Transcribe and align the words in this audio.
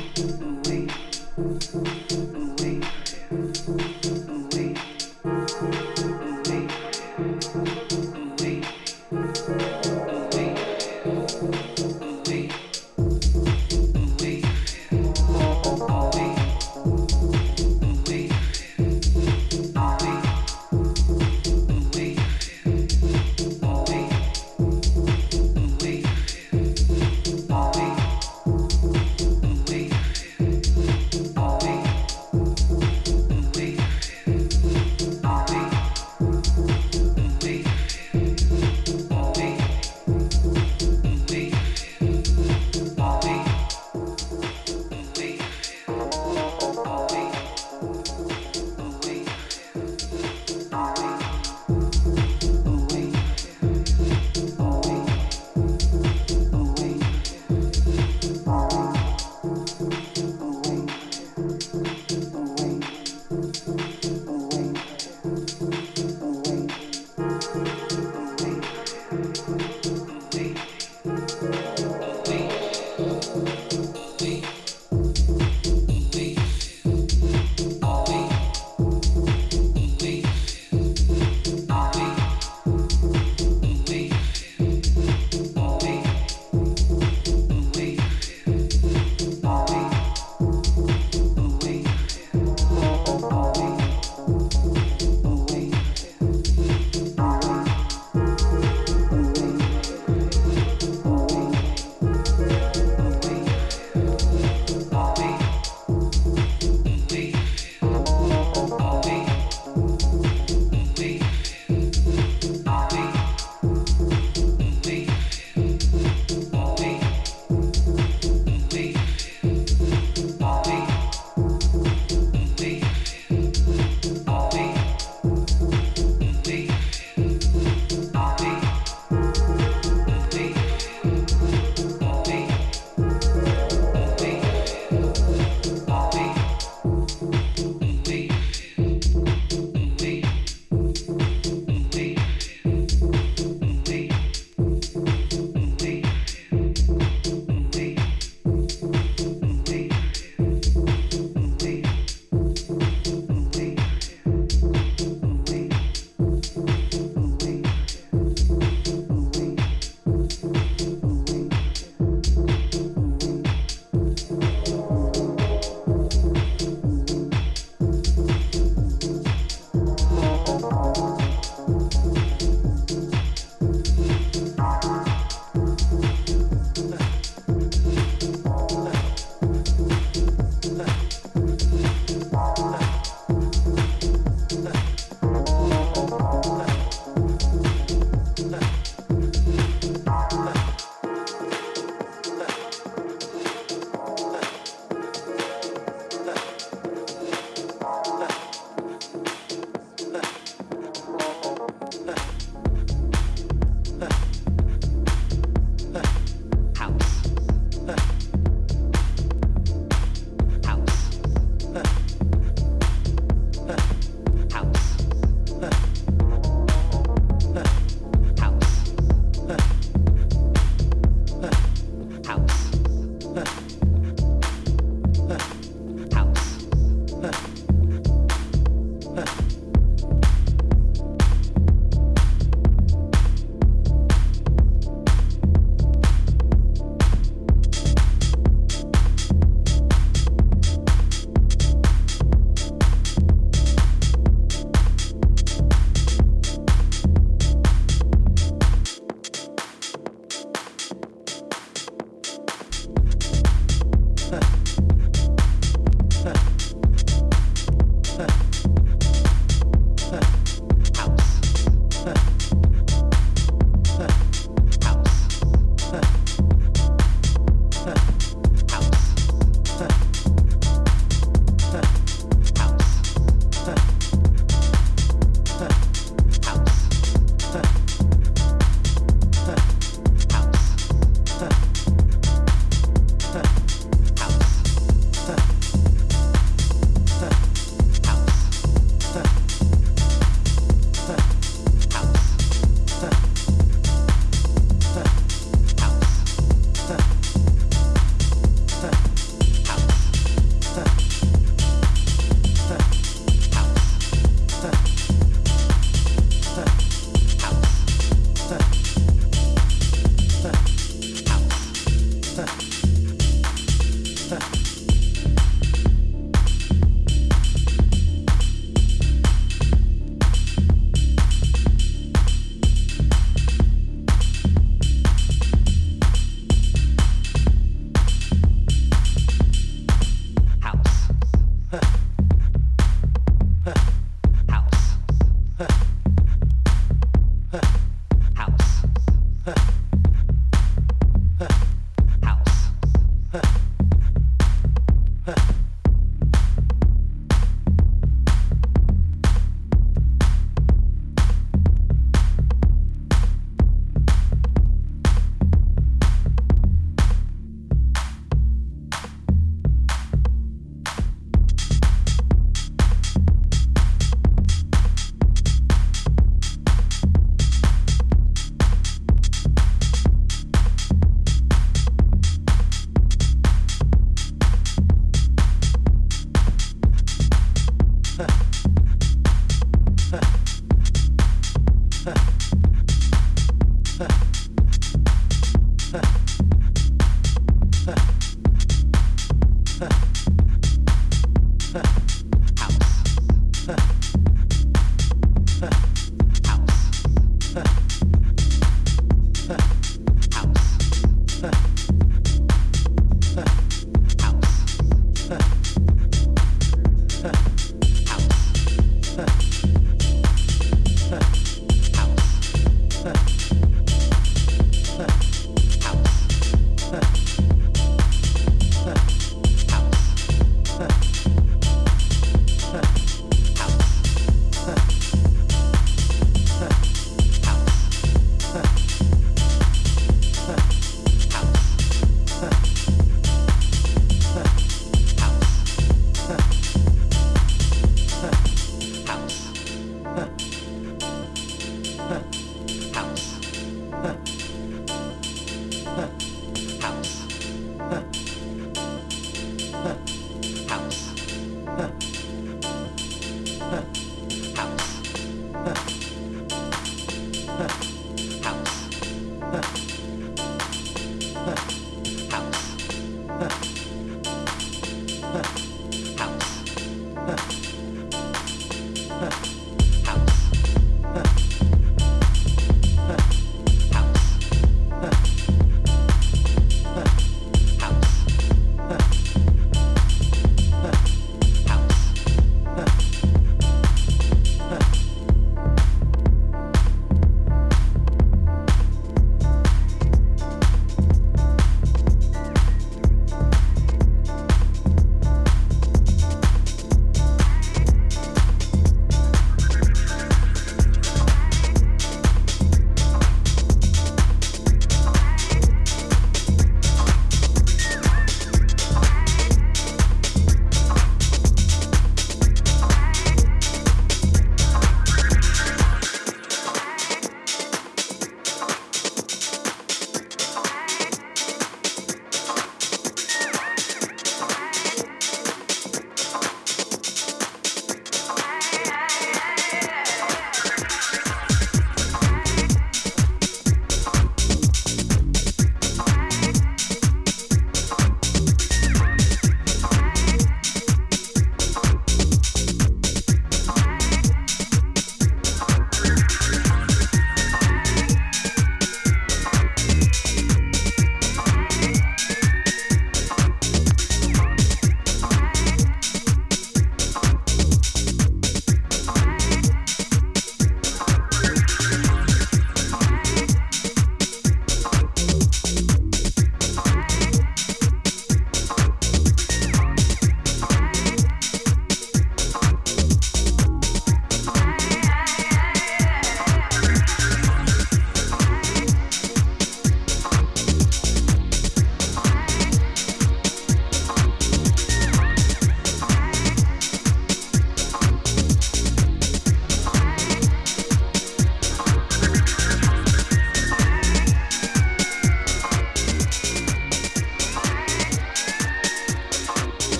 Wait. 0.00 0.90